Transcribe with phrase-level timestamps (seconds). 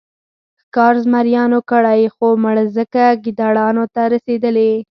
[0.61, 4.71] ښکار زمریانو کړی خو مړزکه ګیدړانو ته رسېدلې.